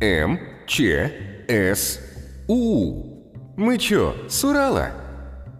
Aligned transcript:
М, 0.00 0.38
Ч, 0.66 1.10
С, 1.48 2.00
У. 2.48 3.32
Мы 3.56 3.78
чё, 3.78 4.14
с 4.28 4.44
Урала? 4.44 5.05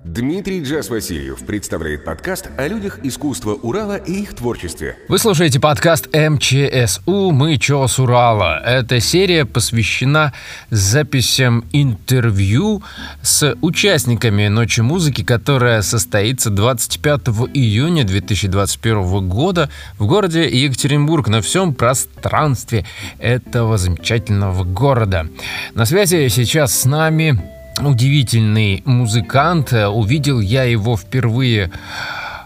Дмитрий 0.06 0.62
Джаз 0.62 0.88
Васильев 0.88 1.40
представляет 1.44 2.04
подкаст 2.04 2.48
о 2.56 2.68
людях 2.68 3.00
искусства 3.02 3.54
Урала 3.54 3.96
и 3.96 4.22
их 4.22 4.34
творчестве. 4.36 4.96
Вы 5.08 5.18
слушаете 5.18 5.58
подкаст 5.58 6.06
МЧСУ 6.14 7.32
«Мы 7.32 7.56
чё 7.56 7.88
с 7.88 7.98
Урала». 7.98 8.62
Эта 8.64 9.00
серия 9.00 9.44
посвящена 9.44 10.32
записям 10.70 11.64
интервью 11.72 12.84
с 13.20 13.56
участниками 13.60 14.46
Ночи 14.46 14.80
музыки, 14.80 15.24
которая 15.24 15.82
состоится 15.82 16.50
25 16.50 17.22
июня 17.52 18.04
2021 18.04 19.28
года 19.28 19.68
в 19.98 20.06
городе 20.06 20.48
Екатеринбург 20.48 21.26
на 21.26 21.42
всем 21.42 21.74
пространстве 21.74 22.86
этого 23.18 23.76
замечательного 23.76 24.62
города. 24.62 25.26
На 25.74 25.84
связи 25.84 26.28
сейчас 26.28 26.82
с 26.82 26.84
нами 26.84 27.55
удивительный 27.80 28.82
музыкант. 28.84 29.72
Увидел 29.72 30.40
я 30.40 30.64
его 30.64 30.96
впервые 30.96 31.70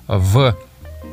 в 0.07 0.57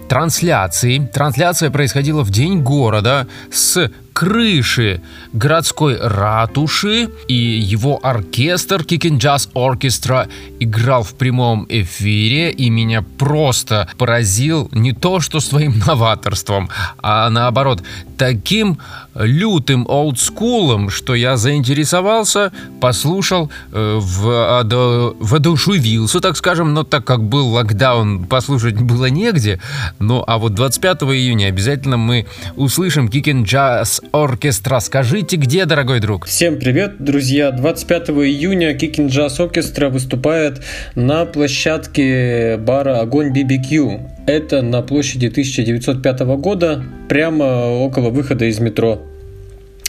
трансляции. 0.08 1.00
Трансляция 1.00 1.70
происходила 1.70 2.24
в 2.24 2.32
День 2.32 2.62
города 2.62 3.28
с 3.52 3.92
крыши 4.14 5.04
городской 5.32 5.96
ратуши, 6.02 7.10
и 7.28 7.36
его 7.36 8.00
оркестр 8.02 8.82
Kicking 8.82 9.20
Jazz 9.20 9.48
Orchestra 9.54 10.28
играл 10.60 11.04
в 11.04 11.14
прямом 11.14 11.68
эфире, 11.70 12.50
и 12.52 12.72
меня 12.72 13.04
просто 13.04 13.88
поразил 13.98 14.70
не 14.72 14.94
то, 14.94 15.20
что 15.20 15.40
своим 15.40 15.78
новаторством, 15.86 16.70
а 16.98 17.30
наоборот, 17.30 17.84
таким 18.18 18.80
лютым 19.18 19.86
олдскулом, 19.88 20.90
что 20.90 21.16
я 21.16 21.38
заинтересовался, 21.38 22.52
послушал, 22.80 23.50
э, 23.72 23.98
в, 24.00 25.16
воодушевился, 25.20 26.20
так 26.20 26.38
скажем, 26.38 26.74
но 26.74 26.84
так 26.84 27.06
как 27.06 27.24
был 27.24 27.50
локдаун, 27.50 28.26
послушать 28.26 28.80
было 28.82 29.06
негде. 29.06 29.60
Ну, 30.00 30.24
а 30.26 30.38
вот 30.38 30.54
25 30.54 31.04
июня 31.04 31.48
обязательно 31.48 31.98
мы 31.98 32.26
услышим 32.56 33.08
Kicking 33.08 33.44
Jazz 33.44 34.04
Оркестра. 34.12 34.80
Скажите, 34.80 35.38
где, 35.38 35.66
дорогой 35.66 36.00
друг? 36.00 36.26
Всем 36.26 36.60
привет, 36.60 37.04
друзья. 37.04 37.52
25 37.52 38.10
июня 38.10 38.76
Kicking 38.76 39.08
Jazz 39.08 39.38
Orchestra 39.40 39.90
выступает 39.90 40.64
на 40.96 41.26
площадке 41.26 42.58
бара 42.58 43.00
Огонь 43.00 43.32
BBQ. 43.32 44.17
Это 44.28 44.62
на 44.62 44.82
площади 44.82 45.28
1905 45.28 46.20
года, 46.38 46.84
прямо 47.08 47.68
около 47.68 48.10
выхода 48.10 48.44
из 48.44 48.60
метро. 48.60 49.02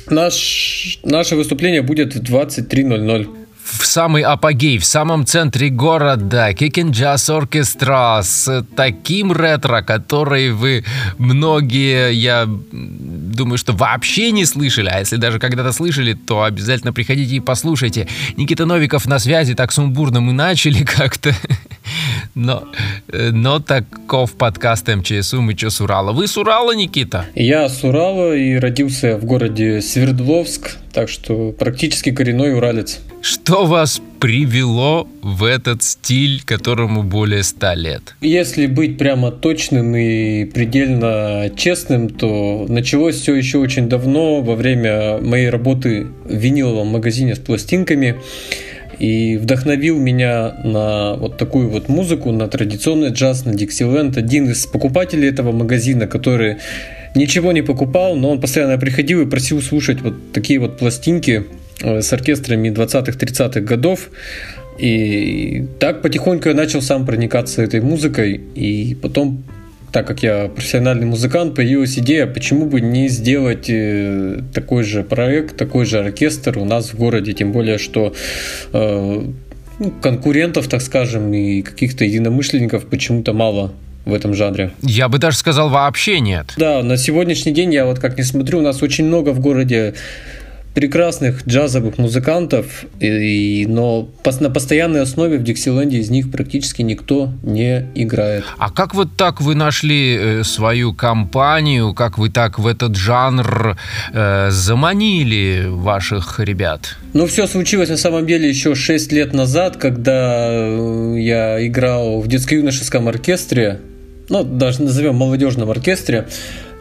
Наш, 0.08 1.00
наше 1.03 1.34
выступление 1.34 1.83
будет 1.83 2.14
в 2.14 2.22
23.00 2.22 3.28
в 3.69 3.86
самый 3.86 4.22
апогей, 4.22 4.78
в 4.78 4.84
самом 4.84 5.27
центре 5.27 5.69
города, 5.69 6.50
Kicking 6.53 6.91
Jazz 6.91 7.28
Orchestra 7.28 8.22
с 8.22 8.64
таким 8.75 9.33
ретро, 9.33 9.83
который 9.83 10.52
вы 10.52 10.84
многие, 11.19 12.12
я 12.12 12.48
думаю, 12.48 13.58
что 13.58 13.75
вообще 13.75 14.30
не 14.30 14.47
слышали, 14.47 14.89
а 14.89 15.00
если 15.00 15.17
даже 15.17 15.39
когда-то 15.39 15.73
слышали, 15.73 16.14
то 16.14 16.45
обязательно 16.45 16.92
приходите 16.92 17.36
и 17.36 17.41
послушайте. 17.41 18.08
Никита 18.36 18.64
Новиков 18.64 19.06
на 19.06 19.19
связи, 19.19 19.55
так 19.55 19.70
сумбурно 19.70 20.20
мы 20.20 20.33
начали 20.33 20.83
как-то. 20.97 21.34
Но, 22.39 22.62
но 23.12 23.58
таков 23.58 24.34
подкаст 24.34 24.86
МЧСУ 24.86 25.41
«Мы 25.41 25.55
чё 25.55 25.70
с 25.70 25.81
Урала». 25.81 26.12
Вы 26.12 26.28
с 26.28 26.36
Урала, 26.36 26.70
Никита? 26.70 27.27
Я 27.34 27.69
с 27.69 27.83
Урала 27.83 28.33
и 28.33 28.55
родился 28.55 29.17
в 29.17 29.25
городе 29.25 29.83
Свердловск, 29.83 30.77
так 30.92 31.08
что 31.08 31.50
практически 31.50 32.12
коренной 32.12 32.55
уралец. 32.55 33.00
Что 33.22 33.67
вас 33.67 34.00
привело 34.20 35.08
в 35.20 35.42
этот 35.42 35.83
стиль, 35.83 36.40
которому 36.45 37.02
более 37.02 37.42
ста 37.42 37.74
лет? 37.74 38.14
Если 38.20 38.67
быть 38.67 38.98
прямо 38.98 39.33
точным 39.33 39.96
и 39.96 40.45
предельно 40.45 41.51
честным, 41.57 42.08
то 42.08 42.67
началось 42.68 43.17
все 43.17 43.34
еще 43.34 43.58
очень 43.58 43.89
давно, 43.89 44.42
во 44.42 44.55
время 44.55 45.18
моей 45.18 45.51
работы 45.51 46.07
в 46.24 46.33
виниловом 46.36 46.86
магазине 46.86 47.34
с 47.34 47.40
пластинками 47.40 48.20
и 48.98 49.36
вдохновил 49.36 49.98
меня 49.98 50.55
на 50.64 51.14
вот 51.14 51.36
такую 51.36 51.69
вот 51.70 51.89
музыку, 51.89 52.33
на 52.33 52.48
традиционный 52.48 53.11
джаз, 53.11 53.45
на 53.45 53.51
Dixieland. 53.51 54.19
Один 54.19 54.51
из 54.51 54.67
покупателей 54.67 55.29
этого 55.29 55.53
магазина, 55.53 56.07
который 56.07 56.57
ничего 57.14 57.53
не 57.53 57.63
покупал, 57.63 58.17
но 58.17 58.31
он 58.31 58.41
постоянно 58.41 58.79
приходил 58.79 59.20
и 59.20 59.27
просил 59.27 59.63
слушать 59.63 60.01
вот 60.01 60.33
такие 60.33 60.58
вот 60.58 60.79
пластинки 60.79 61.45
э, 61.83 62.03
с 62.03 62.13
оркестрами 62.13 62.70
20-30-х 62.70 63.61
годов. 63.61 64.11
И 64.79 65.67
так 65.81 66.03
потихоньку 66.03 66.48
я 66.48 66.55
начал 66.55 66.83
сам 66.83 67.05
проникаться 67.05 67.63
этой 67.63 67.81
музыкой, 67.81 68.41
и 68.55 68.97
потом 69.01 69.45
так 69.93 70.07
как 70.07 70.23
я 70.23 70.49
профессиональный 70.49 71.07
музыкант, 71.07 71.55
появилась 71.55 71.99
идея, 71.99 72.27
почему 72.27 72.67
бы 72.67 72.81
не 72.81 73.09
сделать 73.09 73.67
э, 73.69 74.41
такой 74.53 74.85
же 74.85 75.03
проект, 75.03 75.57
такой 75.57 75.85
же 75.85 75.99
оркестр 75.99 76.59
у 76.59 76.65
нас 76.65 76.93
в 76.93 76.97
городе, 76.97 77.33
тем 77.33 77.53
более, 77.53 77.79
что 77.79 78.15
э, 78.73 79.23
ну, 79.79 79.91
конкурентов, 80.03 80.69
так 80.69 80.83
скажем, 80.83 81.33
и 81.33 81.63
каких-то 81.63 82.05
единомышленников 82.05 82.87
почему-то 82.87 83.33
мало 83.33 83.73
в 84.05 84.15
этом 84.15 84.35
жанре. 84.35 84.71
Я 84.83 85.09
бы 85.09 85.19
даже 85.19 85.37
сказал, 85.37 85.69
вообще 85.69 86.20
нет. 86.20 86.55
Да, 86.57 86.83
на 86.83 86.97
сегодняшний 86.97 87.53
день 87.53 87.73
я 87.73 87.85
вот 87.85 87.99
как 87.99 88.17
не 88.17 88.25
смотрю, 88.25 88.59
у 88.59 88.63
нас 88.63 88.83
очень 88.83 89.05
много 89.05 89.31
в 89.31 89.41
городе 89.41 89.95
прекрасных 90.78 91.44
джазовых 91.44 91.98
музыкантов, 91.98 92.84
и, 93.00 93.66
но 93.68 94.08
на 94.40 94.48
постоянной 94.48 95.02
основе 95.02 95.36
в 95.36 95.42
Диксиленде 95.42 95.98
из 95.98 96.08
них 96.08 96.30
практически 96.30 96.83
никто 96.83 97.33
не 97.42 97.89
играет. 97.96 98.44
А 98.58 98.70
как 98.70 98.94
вот 98.94 99.08
так 99.16 99.40
вы 99.40 99.56
нашли 99.56 100.16
э, 100.16 100.44
свою 100.44 100.94
компанию, 100.94 101.94
как 101.94 102.16
вы 102.16 102.30
так 102.30 102.61
в 102.61 102.66
этот 102.68 102.94
жанр 102.94 103.77
э, 104.12 104.50
заманили 104.52 105.66
ваших 105.68 106.39
ребят? 106.39 106.96
Ну, 107.12 107.27
все 107.27 107.48
случилось 107.48 107.89
на 107.89 107.96
самом 107.96 108.24
деле 108.24 108.48
еще 108.48 108.77
6 108.77 109.10
лет 109.10 109.34
назад, 109.34 109.78
когда 109.78 110.46
э, 110.48 111.16
я 111.18 111.66
играл 111.66 112.20
в 112.20 112.28
детско-юношеском 112.28 113.08
оркестре, 113.08 113.80
ну, 114.28 114.45
даже 114.45 114.83
назовем 114.83 115.16
молодежном 115.16 115.70
оркестре, 115.70 116.28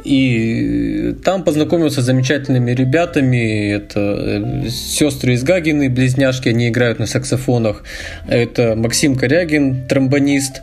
и 0.07 1.13
там 1.23 1.43
познакомился 1.43 2.01
с 2.01 2.05
замечательными 2.05 2.71
ребятами. 2.71 3.71
Это 3.71 4.63
э, 4.65 4.69
сестры 4.69 5.33
из 5.33 5.43
Гагины, 5.43 5.89
близняшки, 5.89 6.49
они 6.49 6.69
играют 6.69 6.99
на 6.99 7.07
саксофонах. 7.07 7.83
Это 8.27 8.75
Максим 8.75 9.15
Корягин, 9.15 9.85
тромбонист. 9.87 10.61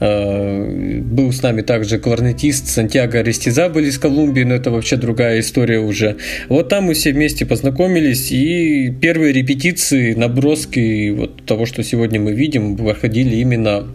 Э, 0.00 1.00
был 1.02 1.32
с 1.32 1.42
нами 1.42 1.62
также 1.62 1.98
кларнетист 1.98 2.68
Сантьяго 2.68 3.18
Арестизабель 3.18 3.86
из 3.86 3.98
Колумбии, 3.98 4.44
но 4.44 4.54
это 4.54 4.70
вообще 4.70 4.96
другая 4.96 5.40
история 5.40 5.80
уже. 5.80 6.16
Вот 6.48 6.68
там 6.68 6.84
мы 6.84 6.94
все 6.94 7.12
вместе 7.12 7.44
познакомились, 7.44 8.30
и 8.30 8.90
первые 8.90 9.32
репетиции, 9.32 10.14
наброски 10.14 11.10
вот 11.10 11.44
того, 11.44 11.66
что 11.66 11.82
сегодня 11.82 12.20
мы 12.20 12.32
видим, 12.32 12.76
выходили 12.76 13.36
именно 13.36 13.86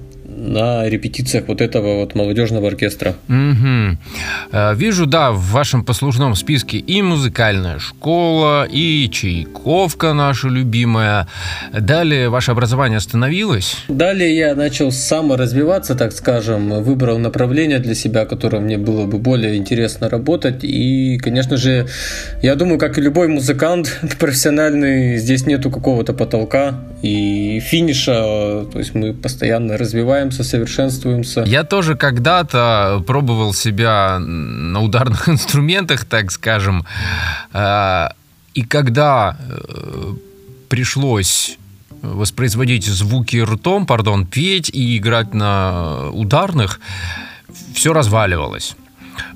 на 0.43 0.87
репетициях 0.89 1.47
вот 1.47 1.61
этого 1.61 1.99
вот 2.01 2.15
молодежного 2.15 2.67
оркестра. 2.67 3.15
Угу. 3.29 4.75
Вижу, 4.75 5.05
да, 5.05 5.31
в 5.31 5.39
вашем 5.51 5.83
послужном 5.83 6.35
списке 6.35 6.77
и 6.77 7.01
музыкальная 7.01 7.79
школа, 7.79 8.67
и 8.69 9.09
Чайковка 9.09 10.13
наша 10.13 10.49
любимая. 10.49 11.27
Далее 11.71 12.29
ваше 12.29 12.51
образование 12.51 12.97
остановилось? 12.97 13.77
Далее 13.87 14.35
я 14.35 14.55
начал 14.55 14.91
саморазвиваться, 14.91 15.95
так 15.95 16.11
скажем, 16.11 16.83
выбрал 16.83 17.17
направление 17.19 17.79
для 17.79 17.95
себя, 17.95 18.25
которое 18.25 18.59
мне 18.59 18.77
было 18.77 19.05
бы 19.05 19.17
более 19.17 19.57
интересно 19.57 20.09
работать. 20.09 20.63
И, 20.63 21.17
конечно 21.17 21.57
же, 21.57 21.87
я 22.41 22.55
думаю, 22.55 22.77
как 22.77 22.97
и 22.97 23.01
любой 23.01 23.27
музыкант 23.27 23.99
профессиональный, 24.19 25.17
здесь 25.17 25.45
нету 25.45 25.71
какого-то 25.71 26.13
потолка 26.13 26.83
и 27.03 27.59
финиша. 27.59 28.65
То 28.71 28.79
есть 28.79 28.95
мы 28.95 29.13
постоянно 29.13 29.77
развиваемся 29.77 30.43
совершенствуемся. 30.43 31.43
Я 31.45 31.63
тоже 31.63 31.95
когда-то 31.95 33.03
пробовал 33.05 33.53
себя 33.53 34.19
на 34.19 34.81
ударных 34.81 35.29
инструментах, 35.33 36.05
так 36.05 36.31
скажем. 36.31 36.85
Э, 37.53 38.07
и 38.53 38.63
когда 38.63 39.37
э, 39.37 40.13
пришлось 40.69 41.57
воспроизводить 42.01 42.85
звуки 42.85 43.37
ртом, 43.37 43.85
пардон, 43.85 44.25
петь 44.25 44.69
и 44.69 44.97
играть 44.97 45.33
на 45.33 46.09
ударных, 46.11 46.79
все 47.73 47.91
разваливалось. 47.91 48.75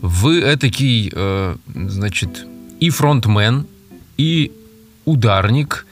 Вы 0.02 0.40
этакий, 0.40 1.12
э, 1.14 1.56
значит, 1.76 2.46
и 2.80 2.90
фронтмен, 2.90 3.68
и 4.18 4.52
ударник, 5.06 5.87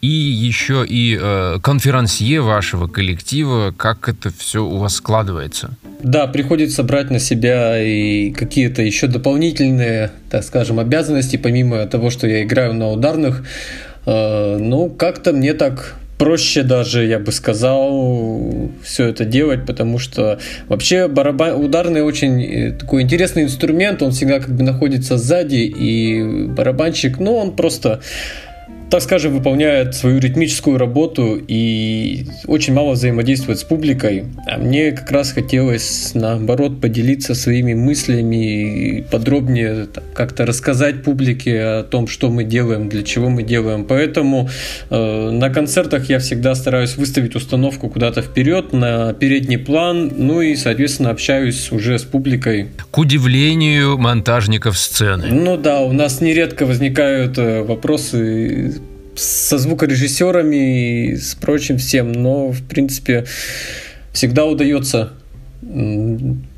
и 0.00 0.08
еще 0.08 0.84
и 0.88 1.18
э, 1.20 1.58
конферансье 1.62 2.40
вашего 2.40 2.86
коллектива. 2.86 3.74
Как 3.76 4.08
это 4.08 4.30
все 4.36 4.64
у 4.64 4.78
вас 4.78 4.94
складывается? 4.94 5.76
Да, 6.02 6.26
приходится 6.26 6.82
брать 6.82 7.10
на 7.10 7.18
себя 7.18 7.78
и 7.82 8.30
какие-то 8.30 8.82
еще 8.82 9.06
дополнительные, 9.06 10.10
так 10.30 10.42
скажем, 10.42 10.78
обязанности, 10.78 11.36
помимо 11.36 11.84
того, 11.86 12.10
что 12.10 12.26
я 12.26 12.42
играю 12.42 12.72
на 12.72 12.90
ударных. 12.90 13.44
Э, 14.06 14.56
ну, 14.58 14.88
как-то 14.88 15.32
мне 15.32 15.52
так 15.52 15.96
проще 16.20 16.62
даже, 16.62 17.06
я 17.06 17.18
бы 17.18 17.32
сказал, 17.32 18.70
все 18.82 19.06
это 19.06 19.24
делать, 19.24 19.64
потому 19.64 19.98
что 19.98 20.38
вообще 20.68 21.08
барабан, 21.08 21.54
ударный 21.64 22.02
очень 22.02 22.42
э, 22.42 22.72
такой 22.72 23.02
интересный 23.02 23.44
инструмент, 23.44 24.02
он 24.02 24.12
всегда 24.12 24.38
как 24.38 24.54
бы 24.54 24.62
находится 24.62 25.16
сзади, 25.16 25.72
и 25.74 26.46
барабанщик, 26.46 27.18
ну, 27.18 27.36
он 27.36 27.56
просто 27.56 28.00
так 28.90 29.02
скажем, 29.02 29.32
выполняет 29.32 29.94
свою 29.94 30.18
ритмическую 30.18 30.76
работу 30.76 31.40
и 31.46 32.26
очень 32.46 32.74
мало 32.74 32.92
взаимодействует 32.92 33.60
с 33.60 33.64
публикой. 33.64 34.24
А 34.46 34.58
мне 34.58 34.90
как 34.90 35.10
раз 35.12 35.30
хотелось, 35.30 36.10
наоборот, 36.14 36.80
поделиться 36.80 37.34
своими 37.36 37.74
мыслями 37.74 38.98
и 38.98 39.02
подробнее 39.02 39.86
как-то 40.14 40.44
рассказать 40.44 41.04
публике 41.04 41.60
о 41.60 41.82
том, 41.84 42.08
что 42.08 42.30
мы 42.30 42.42
делаем, 42.42 42.88
для 42.88 43.04
чего 43.04 43.30
мы 43.30 43.44
делаем. 43.44 43.84
Поэтому 43.84 44.48
э, 44.90 45.30
на 45.30 45.50
концертах 45.50 46.08
я 46.10 46.18
всегда 46.18 46.56
стараюсь 46.56 46.96
выставить 46.96 47.36
установку 47.36 47.88
куда-то 47.88 48.22
вперед, 48.22 48.72
на 48.72 49.12
передний 49.12 49.58
план, 49.58 50.10
ну 50.16 50.42
и, 50.42 50.56
соответственно, 50.56 51.10
общаюсь 51.10 51.70
уже 51.70 51.98
с 51.98 52.02
публикой. 52.02 52.68
К 52.90 52.98
удивлению 52.98 53.98
монтажников 53.98 54.76
сцены. 54.76 55.28
Ну 55.30 55.56
да, 55.56 55.80
у 55.80 55.92
нас 55.92 56.20
нередко 56.20 56.66
возникают 56.66 57.38
э, 57.38 57.62
вопросы 57.62 58.79
со 59.20 59.58
звукорежиссерами 59.58 61.10
и 61.10 61.16
с 61.16 61.34
прочим 61.34 61.78
всем, 61.78 62.12
но, 62.12 62.48
в 62.48 62.62
принципе, 62.62 63.26
всегда 64.12 64.46
удается 64.46 65.12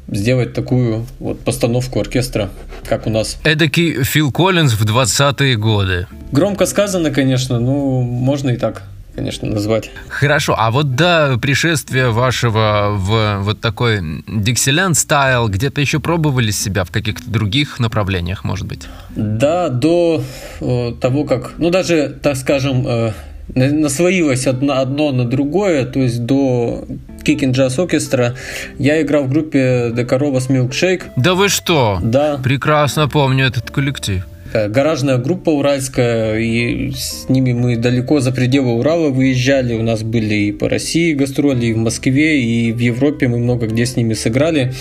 сделать 0.09 0.53
такую 0.55 1.07
вот 1.19 1.41
постановку 1.41 2.01
оркестра, 2.01 2.51
как 2.85 3.07
у 3.07 3.11
нас. 3.11 3.39
Эдакий 3.45 4.05
Фил 4.05 4.31
Коллинз 4.31 4.75
в 4.75 4.85
20-е 4.85 5.57
годы. 5.57 6.07
Громко 6.31 6.67
сказано, 6.67 7.11
конечно, 7.11 7.59
ну, 7.59 8.03
можно 8.03 8.51
и 8.51 8.57
так 8.57 8.83
конечно, 9.15 9.49
назвать. 9.49 9.91
Хорошо, 10.09 10.55
а 10.57 10.71
вот 10.71 10.95
до 10.95 11.39
пришествия 11.41 12.09
вашего 12.09 12.91
в 12.93 13.39
вот 13.41 13.61
такой 13.61 13.99
Dixieland 13.99 14.95
стайл, 14.95 15.49
где-то 15.49 15.81
еще 15.81 16.01
пробовали 16.01 16.51
себя 16.51 16.85
в 16.85 16.91
каких-то 16.91 17.31
других 17.31 17.79
направлениях, 17.79 18.45
может 18.45 18.67
быть? 18.67 18.89
Да, 19.17 19.69
до 19.69 20.23
э, 20.61 20.93
того, 21.01 21.25
как, 21.25 21.53
ну 21.59 21.71
даже, 21.71 22.17
так 22.23 22.37
скажем, 22.37 22.87
э, 22.87 23.13
наслоилось 23.55 24.47
одно, 24.47 24.79
одно 24.79 25.13
на 25.13 25.25
другое, 25.25 25.85
то 25.85 26.01
есть 26.01 26.25
до 26.25 26.85
Kicking 27.25 27.53
Jazz 27.53 27.77
Orchestra 27.79 28.35
я 28.79 29.01
играл 29.03 29.25
в 29.25 29.31
группе 29.31 29.91
The 29.91 30.05
Коровас 30.05 30.49
Milkshake. 30.49 31.03
Да 31.17 31.35
вы 31.35 31.49
что? 31.49 31.99
Да. 32.03 32.39
Прекрасно 32.43 33.09
помню 33.09 33.47
этот 33.47 33.71
коллектив 33.71 34.25
гаражная 34.53 35.19
группа 35.19 35.51
уральская, 35.51 36.39
и 36.39 36.93
с 36.93 37.29
ними 37.29 37.53
мы 37.53 37.77
далеко 37.77 38.21
за 38.21 38.33
пределы 38.33 38.75
Урала 38.75 39.09
выезжали. 39.09 39.75
У 39.75 39.83
нас 39.83 40.03
были 40.03 40.35
и 40.35 40.53
по 40.53 40.69
России 40.69 41.15
гастроли, 41.15 41.67
и 41.67 41.73
в 41.73 41.79
Москве, 41.79 42.43
и 42.43 42.73
в 42.73 42.79
Европе 42.79 43.29
мы 43.29 43.39
много 43.39 43.67
где 43.67 43.87
с 43.87 43.97
ними 43.97 44.15
сыграли. 44.15 44.73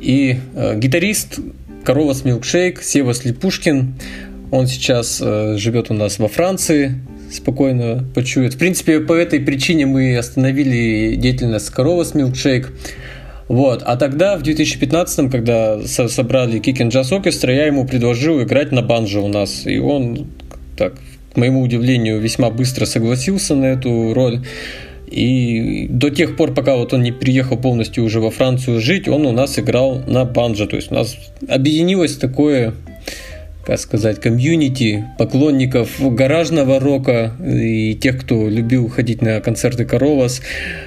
И 0.00 0.36
э, 0.54 0.78
гитарист 0.78 1.38
Корова 1.84 2.12
с 2.12 2.24
Милкшейк, 2.24 2.82
Сева 2.82 3.14
Слепушкин, 3.14 3.94
он 4.50 4.66
сейчас 4.66 5.20
э, 5.22 5.56
живет 5.56 5.90
у 5.90 5.94
нас 5.94 6.18
во 6.18 6.28
Франции, 6.28 7.00
спокойно 7.32 8.04
почует. 8.14 8.54
В 8.54 8.58
принципе, 8.58 9.00
по 9.00 9.12
этой 9.12 9.40
причине 9.40 9.86
мы 9.86 10.16
остановили 10.16 11.16
деятельность 11.16 11.70
Корова 11.70 12.04
с 12.04 12.14
Милкшейк. 12.14 12.72
Вот. 13.48 13.82
А 13.84 13.96
тогда, 13.96 14.36
в 14.36 14.42
2015, 14.42 15.30
когда 15.30 15.82
со 15.86 16.08
собрали 16.08 16.60
Kicking 16.60 16.90
Jazz 16.90 17.10
Orchestra, 17.10 17.54
я 17.54 17.66
ему 17.66 17.86
предложил 17.86 18.42
играть 18.42 18.72
на 18.72 18.82
банджо 18.82 19.20
у 19.20 19.28
нас. 19.28 19.66
И 19.66 19.78
он, 19.78 20.26
так, 20.76 20.94
к 21.32 21.36
моему 21.36 21.62
удивлению, 21.62 22.20
весьма 22.20 22.50
быстро 22.50 22.86
согласился 22.86 23.54
на 23.54 23.66
эту 23.66 24.14
роль. 24.14 24.40
И 25.06 25.86
до 25.90 26.10
тех 26.10 26.36
пор, 26.36 26.54
пока 26.54 26.76
вот 26.76 26.92
он 26.92 27.02
не 27.02 27.12
приехал 27.12 27.56
полностью 27.56 28.04
уже 28.04 28.20
во 28.20 28.30
Францию 28.30 28.80
жить, 28.80 29.08
он 29.08 29.26
у 29.26 29.32
нас 29.32 29.58
играл 29.58 30.02
на 30.06 30.24
банджо. 30.24 30.66
То 30.66 30.76
есть 30.76 30.90
у 30.90 30.94
нас 30.94 31.16
объединилось 31.46 32.16
такое 32.16 32.74
как 33.66 33.78
сказать, 33.78 34.20
комьюнити 34.20 35.04
поклонников 35.18 35.90
гаражного 36.00 36.80
рока 36.80 37.32
и 37.44 37.94
тех, 37.94 38.20
кто 38.20 38.48
любил 38.48 38.88
ходить 38.88 39.22
на 39.22 39.40
концерты 39.40 39.84
Коровас, 39.84 40.42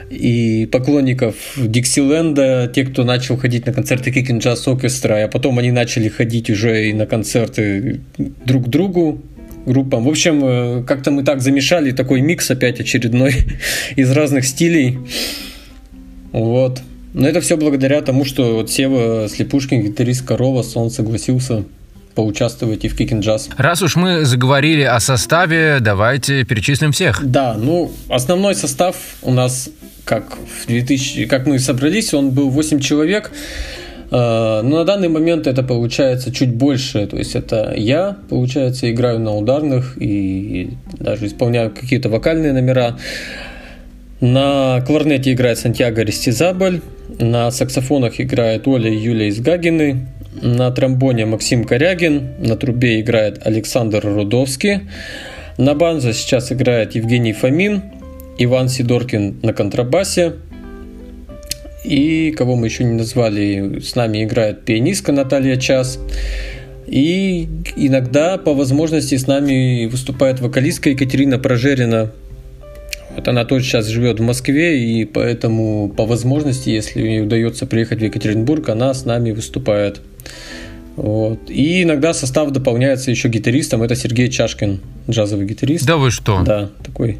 и 0.10 0.68
поклонников 0.72 1.36
Диксиленда, 1.58 2.72
те, 2.74 2.86
кто 2.86 3.04
начал 3.04 3.38
ходить 3.38 3.66
на 3.66 3.74
концерты 3.74 4.12
Kicking 4.12 4.40
Jazz 4.40 4.66
Orchestra, 4.66 5.24
а 5.24 5.28
потом 5.28 5.60
они 5.60 5.72
начали 5.72 6.10
ходить 6.10 6.50
уже 6.50 6.90
и 6.90 6.94
на 6.94 7.06
концерты 7.06 8.02
друг 8.18 8.70
другу, 8.70 9.22
группам. 9.66 10.06
В 10.06 10.10
общем, 10.10 10.42
э, 10.44 10.84
как-то 10.84 11.12
мы 11.12 11.24
так 11.24 11.42
замешали 11.42 11.92
такой 11.92 12.22
микс 12.22 12.50
опять 12.50 12.80
очередной 12.80 13.34
из 13.96 14.12
разных 14.12 14.46
стилей. 14.46 14.98
Вот. 16.32 16.82
Но 17.14 17.28
это 17.28 17.42
все 17.42 17.58
благодаря 17.58 18.02
тому, 18.02 18.26
что 18.26 18.56
вот 18.56 18.70
Сева 18.70 19.28
Слепушкин, 19.30 19.82
гитарист 19.82 20.26
Корова, 20.26 20.64
он 20.76 20.92
согласился 20.92 21.66
поучаствовать 22.18 22.84
и 22.84 22.88
в 22.88 23.00
Kicking 23.00 23.22
Jazz. 23.22 23.52
Раз 23.58 23.84
уж 23.84 23.96
мы 23.96 24.26
заговорили 24.26 24.82
о 24.82 25.00
составе, 25.00 25.78
давайте 25.80 26.44
перечислим 26.46 26.92
всех. 26.92 27.22
Да, 27.24 27.54
ну, 27.54 27.92
основной 28.10 28.56
состав 28.56 28.96
у 29.22 29.32
нас, 29.32 29.70
как 30.04 30.36
в 30.36 30.66
2000, 30.66 31.28
как 31.28 31.46
мы 31.46 31.60
собрались, 31.60 32.16
он 32.16 32.32
был 32.32 32.50
8 32.50 32.80
человек. 32.80 33.32
Э, 34.10 34.62
но 34.64 34.78
на 34.78 34.84
данный 34.84 35.10
момент 35.10 35.46
это 35.46 35.62
получается 35.62 36.32
чуть 36.32 36.56
больше. 36.56 37.06
То 37.06 37.18
есть 37.18 37.36
это 37.36 37.76
я, 37.78 38.18
получается, 38.30 38.90
играю 38.90 39.20
на 39.20 39.36
ударных 39.36 39.96
и 40.02 40.72
даже 40.98 41.28
исполняю 41.28 41.70
какие-то 41.70 42.10
вокальные 42.10 42.52
номера. 42.54 42.98
На 44.22 44.82
кларнете 44.88 45.34
играет 45.34 45.60
Сантьяго 45.60 46.02
Рестизабль, 46.02 46.82
на 47.20 47.52
саксофонах 47.52 48.20
играет 48.20 48.68
Оля 48.68 48.90
и 48.90 48.98
Юлия 48.98 49.30
Изгагины, 49.30 50.08
на 50.42 50.72
тромбоне 50.72 51.26
Максим 51.26 51.64
Корягин, 51.64 52.36
на 52.40 52.56
трубе 52.56 53.02
играет 53.02 53.46
Александр 53.46 54.06
Рудовский, 54.06 54.82
на 55.58 55.74
банзо 55.74 56.14
сейчас 56.14 56.52
играет 56.52 56.96
Евгений 56.96 57.34
Фомин, 57.34 57.82
Иван 58.38 58.70
Сидоркин 58.70 59.40
на 59.42 59.54
контрабасе, 59.54 60.34
и 61.84 62.32
кого 62.32 62.56
мы 62.56 62.68
еще 62.68 62.84
не 62.84 62.94
назвали, 62.94 63.80
с 63.80 63.96
нами 63.96 64.24
играет 64.24 64.66
пианистка 64.66 65.12
Наталья 65.12 65.56
Час. 65.56 66.00
И 66.86 67.48
иногда 67.76 68.38
по 68.38 68.54
возможности 68.54 69.16
с 69.16 69.28
нами 69.28 69.86
выступает 69.86 70.40
вокалистка 70.40 70.90
Екатерина 70.90 71.40
Прожерина. 71.40 72.12
Вот 73.18 73.28
она 73.28 73.46
тоже 73.46 73.66
сейчас 73.66 73.88
живет 73.88 74.20
в 74.20 74.24
Москве, 74.24 74.80
и 74.80 75.04
поэтому 75.04 75.90
по 75.90 76.06
возможности, 76.06 76.70
если 76.70 77.02
ей 77.02 77.24
удается 77.24 77.66
приехать 77.66 78.00
в 78.00 78.04
Екатеринбург, 78.04 78.70
она 78.70 78.94
с 78.94 79.06
нами 79.06 79.32
выступает. 79.32 80.02
Вот. 80.96 81.50
И 81.50 81.82
иногда 81.82 82.14
состав 82.14 82.52
дополняется 82.52 83.10
еще 83.10 83.28
гитаристом. 83.30 83.82
Это 83.82 83.96
Сергей 83.96 84.30
Чашкин, 84.30 84.82
джазовый 85.10 85.48
гитарист. 85.48 85.86
Да 85.88 85.98
вы 85.98 86.12
что? 86.12 86.44
Да, 86.44 86.70
такой 86.86 87.18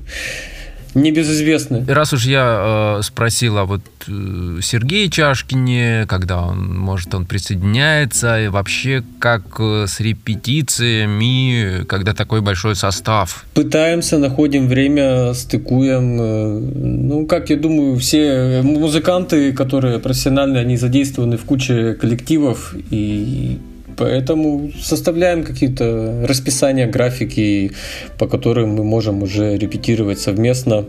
небезызвестный. 0.96 1.86
Раз 1.86 2.14
уж 2.14 2.26
я 2.26 2.98
э, 3.00 3.04
спросил 3.04 3.58
о 3.58 3.66
вот 3.66 3.82
э, 4.08 4.60
Сергее 4.62 5.10
Чашкине, 5.10 6.06
когда 6.08 6.42
он, 6.42 6.78
может, 6.78 7.14
он 7.14 7.26
присоединяется, 7.26 8.42
и 8.42 8.48
вообще 8.48 9.04
как 9.20 9.44
э, 9.60 9.86
с 9.88 10.00
репетициями, 10.00 11.84
когда 11.86 12.14
такой 12.14 12.42
большой 12.42 12.76
состав? 12.76 13.46
Пытаемся, 13.54 14.18
находим 14.18 14.68
время, 14.68 15.34
стыкуем. 15.34 16.22
Э, 16.22 16.60
ну, 16.60 17.26
как 17.26 17.50
я 17.50 17.58
думаю, 17.58 17.98
все 18.00 18.62
музыканты, 18.64 19.54
которые 19.54 20.00
профессиональные, 20.00 20.62
они 20.62 20.78
задействованы 20.78 21.38
в 21.38 21.46
куче 21.46 21.94
коллективов, 21.94 22.76
и 22.90 23.60
Поэтому 23.98 24.72
составляем 24.80 25.44
какие-то 25.44 26.26
расписания, 26.28 26.88
графики, 26.88 27.72
по 28.18 28.28
которым 28.28 28.76
мы 28.76 28.84
можем 28.84 29.24
уже 29.24 29.58
репетировать 29.58 30.20
совместно. 30.20 30.86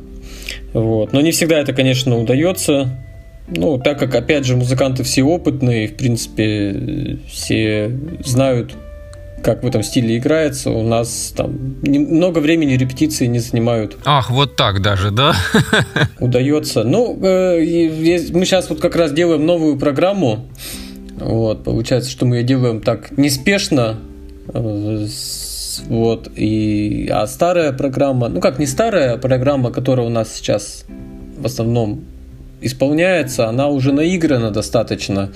Вот. 0.75 1.13
Но 1.13 1.21
не 1.21 1.31
всегда 1.31 1.59
это, 1.59 1.73
конечно, 1.73 2.19
удается. 2.19 2.91
Ну, 3.49 3.79
так 3.79 3.99
как, 3.99 4.15
опять 4.15 4.45
же, 4.45 4.57
музыканты 4.57 5.05
все 5.05 5.23
опытные, 5.23 5.89
в 5.89 5.97
принципе, 5.97 7.19
все 7.31 7.91
знают, 8.23 8.77
как 9.43 9.63
в 9.63 9.67
этом 9.67 9.83
стиле 9.83 10.19
играется. 10.19 10.71
У 10.71 10.83
нас 10.83 11.33
там 11.35 11.79
много 11.83 12.41
времени 12.41 12.75
репетиции 12.75 13.27
не 13.27 13.39
занимают. 13.39 13.97
Ах, 14.05 14.31
вот 14.31 14.57
так 14.57 14.83
даже, 14.83 15.11
да? 15.11 15.35
Удается. 16.21 16.85
Ну, 16.85 17.19
э, 17.23 17.59
мы 18.33 18.45
сейчас 18.45 18.69
вот 18.69 18.81
как 18.81 18.97
раз 18.97 19.13
делаем 19.13 19.47
новую 19.47 19.79
программу. 19.79 20.47
Вот, 21.21 21.65
получается, 21.65 22.11
что 22.11 22.27
мы 22.27 22.37
ее 22.37 22.43
делаем 22.45 22.81
так 22.81 23.17
неспешно, 23.17 23.99
э. 24.53 25.07
Вот. 25.87 26.29
И, 26.35 27.09
а 27.13 27.27
старая 27.27 27.73
программа, 27.73 28.29
ну 28.29 28.41
как 28.41 28.59
не 28.59 28.67
старая 28.67 29.17
программа, 29.17 29.71
которая 29.71 30.07
у 30.07 30.11
нас 30.11 30.35
сейчас 30.35 30.85
в 31.37 31.47
основном 31.47 32.05
исполняется, 32.61 33.49
она 33.49 33.69
уже 33.69 33.93
наиграна 33.93 34.51
достаточно. 34.51 35.31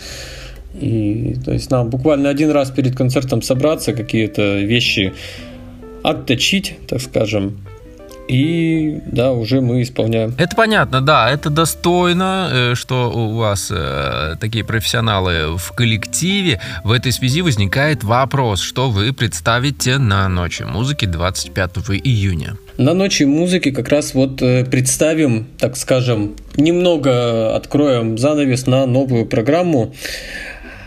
И 0.80 1.36
то 1.44 1.52
есть 1.52 1.70
нам 1.70 1.90
буквально 1.90 2.28
один 2.28 2.50
раз 2.50 2.70
перед 2.70 2.96
концертом 2.96 3.42
собраться, 3.42 3.92
какие-то 3.92 4.58
вещи 4.60 5.12
отточить, 6.02 6.76
так 6.88 7.00
скажем, 7.00 7.58
и 8.28 9.00
да, 9.06 9.32
уже 9.32 9.60
мы 9.60 9.82
исполняем. 9.82 10.34
Это 10.38 10.56
понятно, 10.56 11.00
да, 11.00 11.30
это 11.30 11.50
достойно, 11.50 12.48
э, 12.52 12.74
что 12.74 13.10
у 13.10 13.36
вас 13.36 13.68
э, 13.70 14.36
такие 14.40 14.64
профессионалы 14.64 15.56
в 15.56 15.72
коллективе. 15.72 16.60
В 16.84 16.92
этой 16.92 17.12
связи 17.12 17.42
возникает 17.42 18.04
вопрос, 18.04 18.60
что 18.60 18.90
вы 18.90 19.12
представите 19.12 19.98
на 19.98 20.28
Ночи 20.28 20.62
музыки 20.62 21.04
25 21.04 21.70
июня. 22.04 22.56
На 22.78 22.94
Ночи 22.94 23.24
музыки 23.24 23.70
как 23.70 23.88
раз 23.88 24.14
вот 24.14 24.40
э, 24.40 24.64
представим, 24.64 25.46
так 25.58 25.76
скажем, 25.76 26.36
немного 26.56 27.54
откроем 27.54 28.18
занавес 28.18 28.66
на 28.66 28.86
новую 28.86 29.26
программу. 29.26 29.94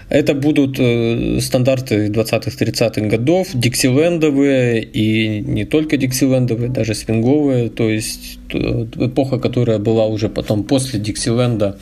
Это 0.08 0.36
будут 0.36 0.78
э, 0.80 1.40
стандарты 1.42 2.08
20-30-х 2.08 3.08
годов, 3.08 3.48
диксилендовые 3.54 4.84
и 4.84 5.42
не 5.42 5.66
только 5.66 5.98
диксилендовые, 5.98 6.70
даже 6.70 6.94
свинговые, 6.94 7.70
то 7.70 7.90
есть 7.90 8.38
э, 8.54 8.86
эпоха, 8.98 9.40
которая 9.40 9.80
была 9.80 10.06
уже 10.06 10.30
потом 10.30 10.64
после 10.64 11.00
диксиленда. 11.00 11.80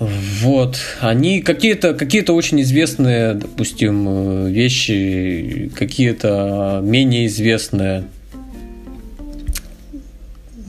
Вот, 0.00 0.78
они 1.00 1.42
какие-то 1.42 1.92
какие 1.92 2.24
очень 2.30 2.62
известные, 2.62 3.34
допустим, 3.34 4.06
э, 4.08 4.50
вещи, 4.50 5.70
какие-то 5.74 6.80
менее 6.82 7.26
известные. 7.26 8.04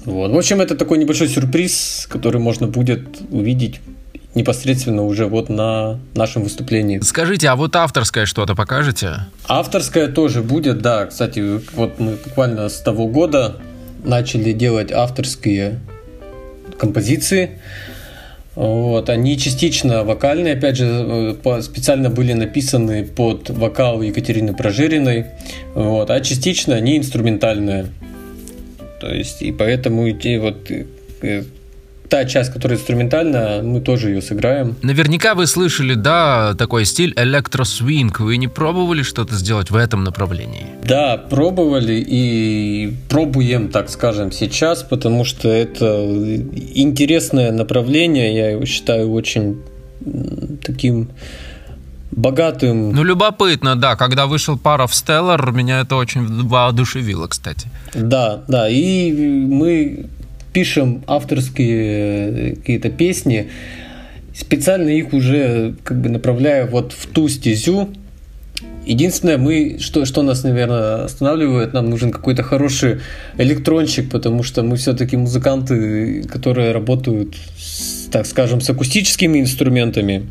Вот. 0.03 0.31
В 0.31 0.37
общем, 0.37 0.59
это 0.59 0.75
такой 0.75 0.97
небольшой 0.97 1.29
сюрприз, 1.29 2.07
который 2.09 2.41
можно 2.41 2.67
будет 2.67 3.03
увидеть 3.29 3.79
непосредственно 4.35 5.03
уже 5.05 5.25
вот 5.25 5.49
на 5.49 5.99
нашем 6.13 6.43
выступлении. 6.43 6.99
Скажите, 6.99 7.49
а 7.49 7.55
вот 7.55 7.75
авторское 7.75 8.25
что-то 8.25 8.55
покажете? 8.55 9.25
Авторское 9.47 10.07
тоже 10.07 10.41
будет, 10.41 10.81
да. 10.81 11.07
Кстати, 11.07 11.61
вот 11.73 11.99
мы 11.99 12.11
буквально 12.23 12.69
с 12.69 12.79
того 12.79 13.07
года 13.07 13.55
начали 14.03 14.53
делать 14.53 14.91
авторские 14.91 15.79
композиции. 16.77 17.59
Вот, 18.55 19.09
они 19.09 19.37
частично 19.37 20.03
вокальные, 20.03 20.55
опять 20.55 20.75
же, 20.75 21.35
э, 21.45 21.61
специально 21.61 22.09
были 22.09 22.33
написаны 22.33 23.05
под 23.05 23.49
вокал 23.49 24.01
Екатерины 24.01 24.53
Прожириной, 24.53 25.27
вот, 25.75 26.09
а 26.09 26.19
частично 26.19 26.75
они 26.75 26.97
инструментальные. 26.97 27.87
То 28.99 29.13
есть, 29.13 29.41
и 29.41 29.53
поэтому 29.53 30.07
и 30.07 30.37
вот 30.37 30.69
э, 31.21 31.43
та 32.09 32.25
часть, 32.25 32.51
которая 32.51 32.77
инструментальная, 32.77 33.61
мы 33.61 33.81
тоже 33.81 34.09
ее 34.09 34.21
сыграем. 34.21 34.75
Наверняка 34.81 35.35
вы 35.35 35.47
слышали, 35.47 35.93
да, 35.93 36.55
такой 36.55 36.85
стиль 36.85 37.13
электросвинг. 37.15 38.19
Вы 38.19 38.37
не 38.37 38.47
пробовали 38.47 39.03
что-то 39.03 39.35
сделать 39.35 39.71
в 39.71 39.75
этом 39.75 40.03
направлении? 40.03 40.65
Да, 40.83 41.17
пробовали 41.17 42.03
и 42.05 42.93
пробуем, 43.09 43.69
так 43.69 43.89
скажем, 43.89 44.31
сейчас, 44.31 44.83
потому 44.83 45.23
что 45.23 45.47
это 45.49 45.85
интересное 46.73 47.51
направление, 47.51 48.35
я 48.35 48.49
его 48.51 48.65
считаю 48.65 49.11
очень 49.11 49.61
таким 50.63 51.09
богатым. 52.11 52.91
Ну, 52.91 53.03
любопытно, 53.03 53.75
да. 53.75 53.95
Когда 53.95 54.25
вышел 54.25 54.57
пара 54.57 54.87
в 54.87 54.91
Stellar, 54.91 55.51
меня 55.51 55.81
это 55.81 55.95
очень 55.95 56.47
воодушевило, 56.47 57.27
кстати. 57.27 57.67
Да, 57.93 58.41
да. 58.47 58.67
И 58.69 59.11
мы 59.11 60.07
пишем 60.59 61.03
авторские 61.07 62.51
э, 62.51 62.55
какие-то 62.55 62.89
песни, 62.89 63.49
специально 64.35 64.89
их 64.89 65.13
уже 65.13 65.75
как 65.85 66.01
бы 66.01 66.09
направляя 66.09 66.65
вот 66.65 66.91
в 66.91 67.07
ту 67.07 67.29
стезю. 67.29 67.87
Единственное, 68.85 69.37
мы, 69.37 69.77
что, 69.79 70.03
что 70.03 70.21
нас, 70.21 70.43
наверное, 70.43 71.05
останавливает, 71.05 71.71
нам 71.73 71.89
нужен 71.89 72.11
какой-то 72.11 72.43
хороший 72.43 72.99
электрончик, 73.37 74.11
потому 74.11 74.43
что 74.43 74.61
мы 74.63 74.75
все-таки 74.75 75.15
музыканты, 75.15 76.23
которые 76.23 76.73
работают, 76.73 77.37
с, 77.57 78.09
так 78.11 78.25
скажем, 78.25 78.59
с 78.59 78.69
акустическими 78.69 79.39
инструментами. 79.39 80.27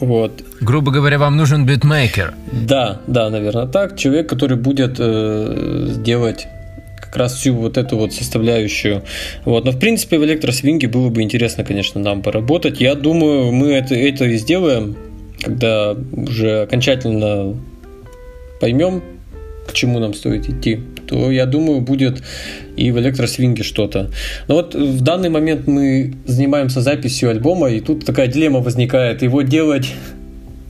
Вот. 0.00 0.42
Грубо 0.62 0.92
говоря, 0.92 1.18
вам 1.18 1.36
нужен 1.36 1.66
битмейкер. 1.66 2.32
Да, 2.52 3.00
да, 3.06 3.28
наверное, 3.28 3.66
так. 3.66 3.98
Человек, 3.98 4.30
который 4.30 4.56
будет 4.56 4.96
э, 4.98 5.94
делать 5.98 6.46
как 7.14 7.20
раз 7.20 7.34
всю 7.34 7.54
вот 7.54 7.78
эту 7.78 7.96
вот 7.96 8.12
составляющую. 8.12 9.04
Вот. 9.44 9.64
Но 9.64 9.70
в 9.70 9.78
принципе 9.78 10.18
в 10.18 10.24
электросвинге 10.24 10.88
было 10.88 11.10
бы 11.10 11.22
интересно, 11.22 11.62
конечно, 11.62 12.00
нам 12.00 12.22
поработать. 12.22 12.80
Я 12.80 12.96
думаю, 12.96 13.52
мы 13.52 13.68
это, 13.68 13.94
это 13.94 14.24
и 14.24 14.36
сделаем, 14.36 14.96
когда 15.40 15.96
уже 16.12 16.62
окончательно 16.62 17.54
поймем, 18.60 19.00
к 19.68 19.72
чему 19.74 20.00
нам 20.00 20.12
стоит 20.12 20.48
идти, 20.48 20.80
то 21.06 21.30
я 21.30 21.46
думаю, 21.46 21.82
будет 21.82 22.20
и 22.76 22.90
в 22.90 22.98
электросвинге 22.98 23.62
что-то. 23.62 24.10
Но 24.48 24.56
вот 24.56 24.74
в 24.74 25.00
данный 25.00 25.28
момент 25.28 25.68
мы 25.68 26.14
занимаемся 26.26 26.80
записью 26.80 27.30
альбома, 27.30 27.70
и 27.70 27.78
тут 27.78 28.04
такая 28.04 28.26
дилемма 28.26 28.58
возникает, 28.58 29.22
его 29.22 29.42
делать 29.42 29.92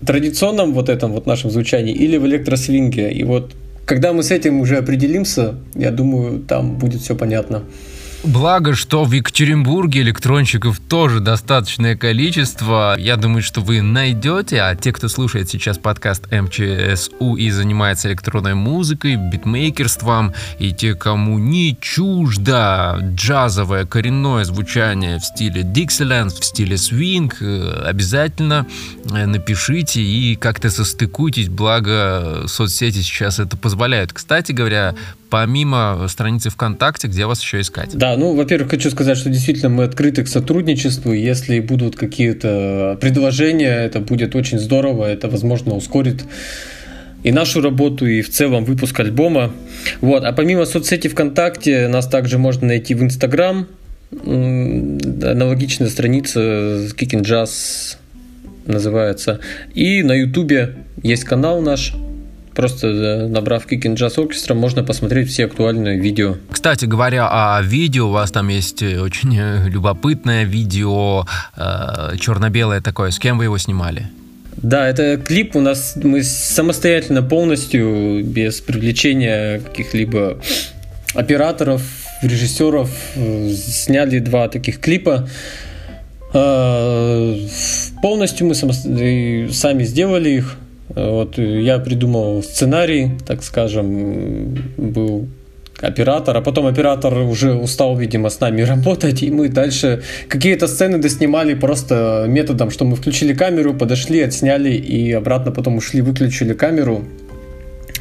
традиционном 0.07 0.75
вот 0.75 0.91
этом 0.91 1.13
вот 1.13 1.25
нашем 1.25 1.51
звучании 1.51 1.95
или 1.95 2.19
в 2.19 2.27
электросвинге. 2.27 3.11
И 3.13 3.25
вот 3.25 3.53
когда 3.87 4.13
мы 4.13 4.23
с 4.23 4.31
этим 4.31 4.61
уже 4.61 4.79
определимся, 4.79 5.57
я 5.75 5.91
думаю, 5.91 6.41
там 6.41 6.79
будет 6.79 7.03
все 7.03 7.15
понятно. 7.15 7.65
Благо, 8.25 8.75
что 8.75 9.05
в 9.05 9.13
Екатеринбурге 9.13 10.01
электронщиков 10.01 10.81
тоже 10.81 11.21
достаточное 11.21 11.95
количество. 11.95 12.97
Я 12.99 13.17
думаю, 13.17 13.43
что 13.43 13.61
вы 13.61 13.83
найдете, 13.83 14.63
а 14.63 14.75
те, 14.75 14.93
кто 14.93 15.09
слушает 15.09 15.51
сейчас 15.51 15.77
подкаст 15.77 16.33
МЧСУ 16.33 17.35
и 17.37 17.51
занимается 17.51 18.09
электронной 18.09 18.55
музыкой, 18.55 19.17
битмейкерством, 19.17 20.33
и 20.59 20.73
те, 20.73 20.95
кому 20.95 21.39
не 21.39 21.77
чуждо 21.79 22.99
джазовое 23.15 23.85
коренное 23.85 24.45
звучание 24.45 25.19
в 25.19 25.25
стиле 25.25 25.61
Dixieland, 25.61 26.31
в 26.31 26.45
стиле 26.47 26.79
свинг, 26.79 27.43
э, 27.43 27.83
обязательно 27.85 28.67
э, 29.05 29.27
напишите 29.27 30.01
и 30.01 30.35
как-то 30.37 30.71
состыкуйтесь, 30.71 31.51
благо 31.51 32.45
соцсети 32.47 33.03
сейчас 33.03 33.39
это 33.39 33.59
позволяют. 33.59 34.15
Кстати 34.15 34.53
говоря, 34.53 34.95
помимо 35.35 36.07
страницы 36.07 36.49
ВКонтакте, 36.49 37.09
где 37.09 37.27
вас 37.27 37.43
еще 37.43 37.61
искать? 37.61 37.91
Да, 37.93 38.17
ну, 38.17 38.37
во-первых, 38.37 38.71
хочу 38.71 38.89
сказать, 38.89 39.19
что 39.19 39.31
действительно 39.31 39.69
мы 39.69 39.83
открыты 39.83 40.23
к 40.23 40.29
сотрудничеству. 40.29 41.13
Если 41.13 41.59
будут 41.59 41.97
какие-то 41.97 42.97
предложения, 43.01 43.85
это 43.85 43.99
будет 43.99 44.37
очень 44.37 44.61
здорово, 44.61 45.07
это, 45.07 45.27
возможно, 45.27 45.75
ускорит 45.75 46.25
и 47.25 47.33
нашу 47.33 47.63
работу, 47.63 48.07
и 48.07 48.23
в 48.23 48.31
целом 48.31 48.65
выпуск 48.65 49.01
альбома. 49.01 49.51
Вот. 50.01 50.23
А 50.23 50.33
помимо 50.33 50.67
соцсети 50.67 51.09
ВКонтакте, 51.09 51.89
нас 51.89 52.07
также 52.07 52.39
можно 52.39 52.69
найти 52.69 52.95
в 52.95 53.03
Инстаграм. 53.03 53.67
Аналогичная 54.13 55.89
страница 55.89 56.39
Kicking 56.97 57.23
Jazz 57.25 57.97
называется. 58.67 59.41
И 59.75 60.05
на 60.05 60.13
Ютубе 60.13 60.77
есть 61.03 61.25
канал 61.25 61.61
наш 61.61 61.93
Просто 62.55 62.87
э, 62.87 63.27
набрав 63.27 63.67
Kicking 63.67 63.97
Jazz 63.97 64.17
Orchestra 64.17 64.55
можно 64.55 64.85
посмотреть 64.85 65.29
все 65.29 65.47
актуальные 65.47 65.99
видео. 65.99 66.37
Кстати 66.51 66.85
говоря 66.85 67.29
о 67.29 67.61
видео, 67.63 68.09
у 68.09 68.13
вас 68.13 68.31
там 68.31 68.49
есть 68.49 68.83
э, 68.83 69.01
очень 69.01 69.37
э, 69.37 69.69
любопытное 69.69 70.45
видео, 70.45 71.27
э, 71.57 72.17
черно-белое 72.19 72.81
такое. 72.81 73.11
С 73.11 73.19
кем 73.19 73.39
вы 73.39 73.45
его 73.45 73.59
снимали? 73.59 74.07
Да, 74.57 74.89
это 74.89 75.17
клип 75.17 75.57
у 75.57 75.61
нас, 75.61 75.97
мы 76.01 76.23
самостоятельно 76.23 77.23
полностью, 77.23 78.23
без 78.25 78.61
привлечения 78.61 79.59
каких-либо 79.59 80.39
операторов, 81.15 81.83
режиссеров, 82.23 82.89
сняли 83.57 84.21
два 84.21 84.49
таких 84.49 84.79
клипа. 84.79 85.29
Полностью 88.03 88.47
мы 88.47 88.55
сами 88.55 89.85
сделали 89.85 90.31
их. 90.31 90.57
Вот 90.95 91.39
я 91.39 91.79
придумал 91.79 92.43
сценарий, 92.43 93.11
так 93.27 93.43
скажем, 93.43 94.57
был 94.77 95.29
оператор, 95.81 96.37
а 96.37 96.41
потом 96.41 96.67
оператор 96.67 97.19
уже 97.19 97.55
устал, 97.55 97.97
видимо, 97.97 98.31
с 98.31 98.41
нами 98.41 98.63
работать, 98.69 99.23
и 99.23 99.31
мы 99.31 99.49
дальше 99.49 100.03
какие-то 100.29 100.67
сцены 100.67 100.99
доснимали 100.99 101.55
просто 101.55 102.27
методом, 102.29 102.71
что 102.71 102.85
мы 102.85 102.97
включили 102.97 103.35
камеру, 103.35 103.75
подошли, 103.75 104.21
отсняли 104.21 104.71
и 104.71 105.13
обратно 105.13 105.53
потом 105.53 105.77
ушли, 105.77 106.01
выключили 106.01 106.55
камеру. 106.55 107.05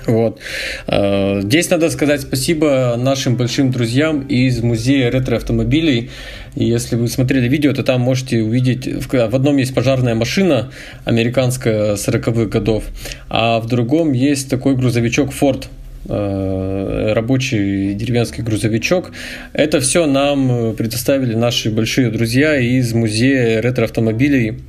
Вот. 0.06 0.40
Э, 0.88 1.42
здесь 1.42 1.70
надо 1.70 1.90
сказать 1.90 2.22
спасибо 2.22 2.96
нашим 2.98 3.36
большим 3.36 3.72
друзьям 3.72 4.22
из 4.22 4.62
музея 4.62 5.10
ретро-автомобилей. 5.10 6.10
Если 6.56 6.96
вы 6.96 7.08
смотрели 7.08 7.48
видео, 7.48 7.74
то 7.74 7.84
там 7.84 8.02
можете 8.02 8.42
увидеть, 8.42 8.88
в 8.88 9.36
одном 9.36 9.58
есть 9.58 9.74
пожарная 9.74 10.16
машина 10.16 10.72
американская 11.06 11.96
40-х 11.96 12.46
годов, 12.46 12.84
а 13.30 13.60
в 13.60 13.68
другом 13.68 14.14
есть 14.14 14.50
такой 14.50 14.76
грузовичок 14.76 15.32
Ford 15.32 15.66
э, 16.08 17.14
рабочий 17.14 17.94
деревенский 17.94 18.44
грузовичок. 18.44 19.12
Это 19.54 19.80
все 19.80 20.06
нам 20.06 20.76
предоставили 20.76 21.34
наши 21.34 21.72
большие 21.72 22.10
друзья 22.10 22.58
из 22.58 22.94
музея 22.94 23.62
ретро-автомобилей. 23.62 24.60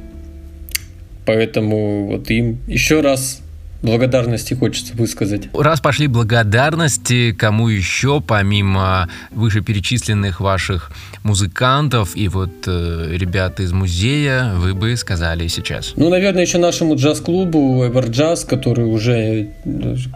Поэтому 1.27 2.07
вот 2.07 2.31
им 2.31 2.59
еще 2.67 3.01
раз 3.01 3.44
благодарности 3.85 4.55
хочется 4.55 4.95
высказать. 4.95 5.49
Раз 5.55 5.81
пошли 5.81 6.07
благодарности, 6.07 7.33
кому 7.33 7.69
еще, 7.69 8.21
помимо 8.21 9.09
вышеперечисленных 9.31 10.41
ваших 10.41 10.91
музыкантов 11.23 12.17
и 12.17 12.29
вот 12.29 12.51
э, 12.67 13.09
ребят 13.13 13.61
из 13.61 13.73
музея, 13.73 14.55
вы 14.57 14.75
бы 14.75 14.97
сказали 14.97 15.47
сейчас? 15.49 15.93
Ну, 15.97 16.09
наверное, 16.09 16.43
еще 16.43 16.59
нашему 16.59 16.97
джаз-клубу 16.97 17.85
Everjazz, 17.85 18.47
который 18.47 18.87
уже, 18.87 19.51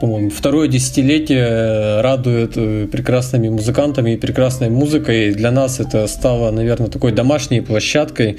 по-моему, 0.00 0.30
второе 0.30 0.68
десятилетие 0.68 2.00
радует 2.00 2.52
э, 2.56 2.86
прекрасными 2.90 3.48
музыкантами 3.48 4.14
и 4.14 4.16
прекрасной 4.16 4.70
музыкой. 4.70 5.32
Для 5.34 5.50
нас 5.50 5.80
это 5.80 6.06
стало, 6.06 6.50
наверное, 6.50 6.88
такой 6.88 7.12
домашней 7.12 7.60
площадкой. 7.60 8.38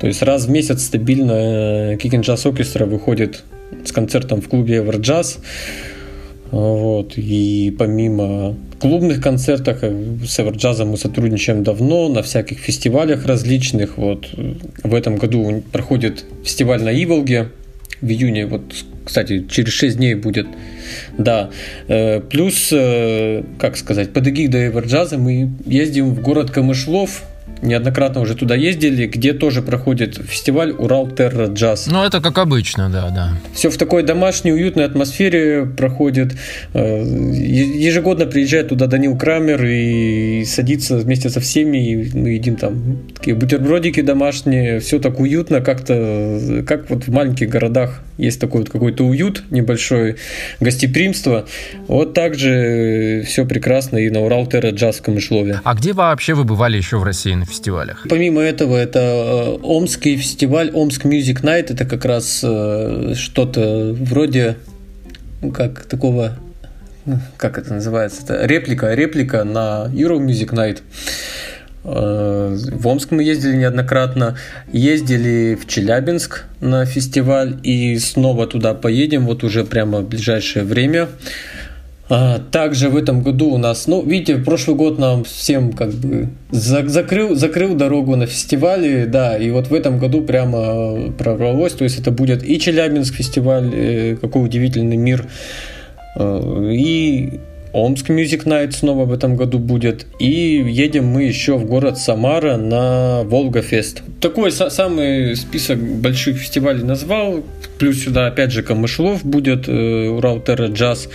То 0.00 0.06
есть 0.06 0.22
раз 0.22 0.46
в 0.46 0.50
месяц 0.50 0.84
стабильно 0.84 1.94
Kicking 1.94 2.22
Jazz 2.22 2.44
Orchestra 2.44 2.84
выходит 2.84 3.44
с 3.84 3.92
концертом 3.92 4.40
в 4.40 4.48
клубе 4.48 4.78
Everjazz. 4.78 5.38
Вот. 6.50 7.14
И 7.16 7.74
помимо 7.78 8.56
клубных 8.80 9.22
концертов 9.22 9.78
с 9.80 10.38
Everjazz 10.38 10.84
мы 10.84 10.96
сотрудничаем 10.96 11.62
давно 11.62 12.08
на 12.08 12.22
всяких 12.22 12.58
фестивалях 12.58 13.26
различных. 13.26 13.98
Вот. 13.98 14.28
В 14.82 14.94
этом 14.94 15.16
году 15.16 15.62
проходит 15.72 16.24
фестиваль 16.44 16.82
на 16.82 16.90
Иволге 16.90 17.48
в 18.00 18.08
июне. 18.08 18.46
Вот, 18.46 18.62
кстати, 19.04 19.46
через 19.50 19.72
6 19.72 19.96
дней 19.96 20.14
будет. 20.14 20.46
Да. 21.18 21.50
Э, 21.88 22.20
плюс, 22.20 22.70
э, 22.72 23.42
как 23.58 23.76
сказать, 23.76 24.12
под 24.12 24.28
эгидой 24.28 24.70
Everjazz 24.70 25.16
мы 25.16 25.50
ездим 25.66 26.14
в 26.14 26.20
город 26.20 26.50
Камышлов 26.50 27.24
неоднократно 27.62 28.20
уже 28.20 28.34
туда 28.34 28.54
ездили, 28.54 29.06
где 29.06 29.32
тоже 29.32 29.62
проходит 29.62 30.16
фестиваль 30.16 30.72
Урал 30.72 31.08
Терра 31.08 31.46
Джаз. 31.46 31.86
Ну, 31.86 32.04
это 32.04 32.20
как 32.20 32.38
обычно, 32.38 32.90
да, 32.90 33.10
да. 33.10 33.32
Все 33.54 33.70
в 33.70 33.76
такой 33.76 34.02
домашней, 34.02 34.52
уютной 34.52 34.84
атмосфере 34.84 35.66
проходит. 35.66 36.36
Э, 36.74 37.02
ежегодно 37.02 38.26
приезжает 38.26 38.68
туда 38.68 38.86
Данил 38.86 39.16
Крамер 39.16 39.64
и 39.64 40.44
садится 40.44 40.96
вместе 40.96 41.30
со 41.30 41.40
всеми, 41.40 41.78
и 41.78 42.16
мы 42.16 42.30
едим 42.30 42.56
там 42.56 42.98
такие 43.14 43.36
бутербродики 43.36 44.00
домашние, 44.00 44.80
все 44.80 44.98
так 44.98 45.20
уютно, 45.20 45.60
как-то, 45.60 46.64
как 46.66 46.90
вот 46.90 47.04
в 47.04 47.12
маленьких 47.12 47.48
городах 47.48 48.02
есть 48.18 48.40
такой 48.40 48.60
вот 48.60 48.70
какой-то 48.70 49.04
уют 49.04 49.44
небольшой, 49.50 50.16
гостеприимство. 50.60 51.46
Вот 51.86 52.14
так 52.14 52.34
же 52.34 53.22
все 53.26 53.46
прекрасно 53.46 53.98
и 53.98 54.10
на 54.10 54.20
Урал 54.20 54.46
Терра 54.46 54.70
Джаз 54.70 54.96
в 54.96 55.02
Камышлове. 55.02 55.60
А 55.64 55.74
где 55.74 55.92
вообще 55.92 56.34
вы 56.34 56.44
бывали 56.44 56.76
еще 56.76 56.98
в 56.98 57.04
России 57.04 57.34
на 57.34 57.46
фестивалях? 57.48 58.06
Помимо 58.08 58.40
этого, 58.40 58.76
это 58.76 58.98
э, 58.98 59.58
Омский 59.62 60.16
фестиваль, 60.16 60.70
Омск 60.72 61.04
Music 61.04 61.42
Night, 61.42 61.72
это 61.72 61.84
как 61.84 62.04
раз 62.04 62.40
э, 62.42 63.14
что-то 63.16 63.96
вроде 63.98 64.56
ну, 65.42 65.52
как 65.52 65.84
такого 65.84 66.36
как 67.36 67.58
это 67.58 67.74
называется, 67.74 68.22
это 68.22 68.44
реплика, 68.44 68.92
реплика 68.94 69.44
на 69.44 69.88
Euro 69.92 70.18
Music 70.18 70.50
Night. 70.50 70.82
Э, 71.84 72.54
в 72.54 72.86
Омск 72.86 73.10
мы 73.12 73.22
ездили 73.22 73.56
неоднократно, 73.56 74.36
ездили 74.72 75.54
в 75.54 75.66
Челябинск 75.66 76.44
на 76.60 76.84
фестиваль 76.84 77.58
и 77.62 77.98
снова 77.98 78.46
туда 78.46 78.74
поедем, 78.74 79.26
вот 79.26 79.44
уже 79.44 79.64
прямо 79.64 80.00
в 80.00 80.08
ближайшее 80.08 80.64
время. 80.64 81.08
А, 82.10 82.38
также 82.38 82.88
в 82.88 82.96
этом 82.96 83.22
году 83.22 83.50
у 83.50 83.58
нас, 83.58 83.86
ну, 83.86 84.02
видите, 84.02 84.36
прошлый 84.38 84.76
год 84.76 84.98
нам 84.98 85.24
всем 85.24 85.72
как 85.72 85.90
бы 85.90 86.28
закрыл, 86.50 87.34
закрыл 87.34 87.74
дорогу 87.74 88.16
на 88.16 88.26
фестивале, 88.26 89.04
да, 89.06 89.36
и 89.36 89.50
вот 89.50 89.68
в 89.68 89.74
этом 89.74 89.98
году 89.98 90.22
прямо 90.22 91.12
прорвалось, 91.12 91.74
то 91.74 91.84
есть 91.84 91.98
это 91.98 92.10
будет 92.10 92.42
и 92.42 92.58
Челябинск 92.58 93.14
фестиваль, 93.14 93.70
э, 93.74 94.16
какой 94.16 94.44
удивительный 94.44 94.96
мир, 94.96 95.26
э, 96.16 96.70
и 96.72 97.40
Омск 97.78 98.10
Music 98.10 98.44
Night 98.44 98.72
снова 98.72 99.04
в 99.04 99.12
этом 99.12 99.36
году 99.36 99.58
будет. 99.58 100.06
И 100.18 100.64
едем 100.66 101.06
мы 101.06 101.24
еще 101.24 101.56
в 101.56 101.64
город 101.64 101.98
Самара 101.98 102.56
на 102.56 103.22
Волга 103.24 103.62
Фест. 103.62 104.02
Такой 104.20 104.52
самый 104.52 105.36
список 105.36 105.78
больших 105.78 106.38
фестивалей 106.38 106.82
назвал. 106.82 107.44
Плюс 107.78 108.02
сюда 108.02 108.26
опять 108.26 108.52
же 108.52 108.62
Камышлов 108.62 109.24
будет, 109.24 109.68
э, 109.68 110.08
Урал 110.08 110.40
Терра 110.40 110.68
Джаз. 110.68 111.08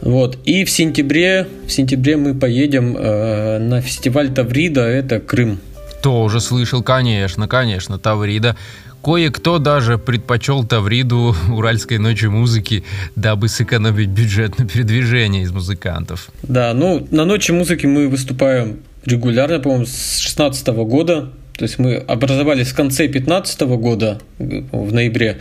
Вот. 0.00 0.38
И 0.44 0.64
в 0.64 0.70
сентябре, 0.70 1.46
в 1.66 1.72
сентябре 1.72 2.16
мы 2.16 2.34
поедем 2.34 2.96
э, 2.96 3.58
на 3.58 3.80
фестиваль 3.80 4.32
Таврида, 4.32 4.82
это 4.82 5.20
Крым. 5.20 5.58
Тоже 6.02 6.40
слышал, 6.40 6.82
конечно, 6.82 7.48
конечно, 7.48 7.98
Таврида 7.98 8.56
Кое-кто 9.06 9.60
даже 9.60 9.98
предпочел 9.98 10.64
Тавриду 10.64 11.32
уральской 11.48 11.98
ночи 11.98 12.24
музыки, 12.24 12.82
дабы 13.14 13.46
сэкономить 13.46 14.08
бюджет 14.08 14.58
на 14.58 14.66
передвижение 14.66 15.44
из 15.44 15.52
музыкантов. 15.52 16.28
Да, 16.42 16.74
ну, 16.74 17.06
на 17.12 17.24
ночи 17.24 17.52
музыки 17.52 17.86
мы 17.86 18.08
выступаем 18.08 18.80
регулярно, 19.04 19.60
по-моему, 19.60 19.86
с 19.86 20.18
16 20.18 20.66
года. 20.88 21.30
То 21.56 21.62
есть 21.62 21.78
мы 21.78 21.94
образовались 21.94 22.66
в 22.66 22.74
конце 22.74 23.06
15 23.06 23.60
года, 23.60 24.18
в 24.40 24.92
ноябре, 24.92 25.38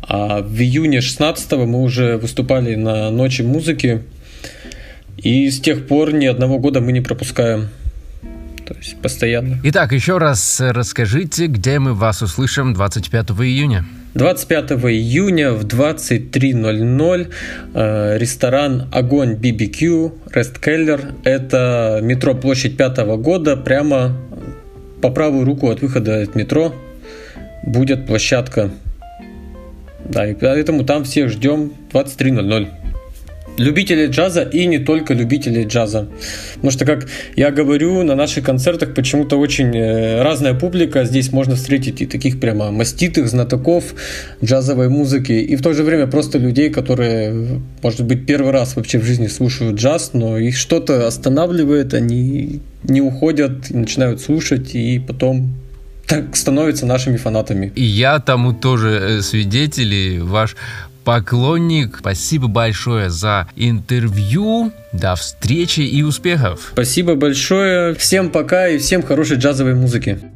а 0.00 0.40
в 0.40 0.58
июне 0.58 1.02
16 1.02 1.52
мы 1.66 1.82
уже 1.82 2.16
выступали 2.16 2.74
на 2.74 3.10
ночи 3.10 3.42
музыки. 3.42 4.02
И 5.18 5.50
с 5.50 5.60
тех 5.60 5.86
пор 5.86 6.14
ни 6.14 6.24
одного 6.24 6.58
года 6.58 6.80
мы 6.80 6.92
не 6.92 7.02
пропускаем 7.02 7.68
то 8.64 8.74
есть 8.74 8.96
постоянно. 9.00 9.58
Итак, 9.64 9.92
еще 9.92 10.18
раз 10.18 10.60
расскажите, 10.60 11.46
где 11.46 11.78
мы 11.78 11.94
вас 11.94 12.22
услышим 12.22 12.74
25 12.74 13.30
июня. 13.30 13.84
25 14.14 14.72
июня 14.72 15.52
в 15.52 15.64
23.00 15.66 17.32
э, 17.74 18.18
ресторан 18.18 18.88
«Огонь 18.92 19.34
BBQ» 19.34 20.12
Рест 20.32 20.58
Келлер. 20.58 21.00
Это 21.24 21.98
метро 22.00 22.34
Площадь 22.34 22.76
Пятого 22.76 23.16
года, 23.16 23.56
прямо 23.56 24.16
по 25.02 25.10
правую 25.10 25.44
руку 25.44 25.68
от 25.68 25.82
выхода 25.82 26.22
от 26.22 26.34
метро 26.36 26.74
будет 27.66 28.06
площадка. 28.06 28.70
Да, 30.04 30.26
и 30.26 30.34
поэтому 30.34 30.84
там 30.84 31.04
всех 31.04 31.30
ждем 31.30 31.72
23.00 31.92 32.83
любителей 33.58 34.06
джаза 34.06 34.42
и 34.42 34.66
не 34.66 34.78
только 34.78 35.14
любителей 35.14 35.64
джаза. 35.64 36.08
Потому 36.54 36.70
что, 36.70 36.84
как 36.84 37.06
я 37.36 37.50
говорю, 37.50 38.02
на 38.02 38.14
наших 38.14 38.44
концертах 38.44 38.94
почему-то 38.94 39.36
очень 39.36 39.76
э, 39.76 40.22
разная 40.22 40.54
публика. 40.54 41.04
Здесь 41.04 41.32
можно 41.32 41.54
встретить 41.56 42.00
и 42.00 42.06
таких 42.06 42.40
прямо 42.40 42.70
маститых 42.70 43.28
знатоков 43.28 43.94
джазовой 44.42 44.88
музыки, 44.88 45.32
и 45.32 45.56
в 45.56 45.62
то 45.62 45.72
же 45.72 45.82
время 45.82 46.06
просто 46.06 46.38
людей, 46.38 46.70
которые, 46.70 47.60
может 47.82 48.04
быть, 48.04 48.26
первый 48.26 48.52
раз 48.52 48.76
вообще 48.76 48.98
в 48.98 49.04
жизни 49.04 49.28
слушают 49.28 49.76
джаз, 49.76 50.10
но 50.12 50.38
их 50.38 50.56
что-то 50.56 51.06
останавливает, 51.06 51.94
они 51.94 52.60
не 52.82 53.00
уходят, 53.00 53.70
начинают 53.70 54.20
слушать, 54.20 54.74
и 54.74 54.98
потом 54.98 55.54
так 56.06 56.36
становятся 56.36 56.86
нашими 56.86 57.16
фанатами. 57.16 57.72
И 57.74 57.82
я 57.82 58.18
тому 58.18 58.52
тоже 58.52 58.88
э, 58.88 59.22
свидетель, 59.22 59.94
и 59.94 60.18
ваш 60.18 60.56
поклонник. 61.04 61.98
Спасибо 61.98 62.48
большое 62.48 63.10
за 63.10 63.48
интервью. 63.56 64.72
До 64.92 65.14
встречи 65.14 65.80
и 65.80 66.02
успехов. 66.02 66.70
Спасибо 66.72 67.14
большое. 67.14 67.94
Всем 67.94 68.30
пока 68.30 68.68
и 68.68 68.78
всем 68.78 69.02
хорошей 69.02 69.36
джазовой 69.36 69.74
музыки. 69.74 70.33